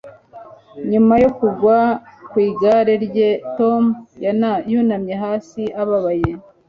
[0.91, 1.77] nyuma yo kugwa
[2.29, 3.83] ku igare rye, tom
[4.71, 6.31] yunamye hasi ababaye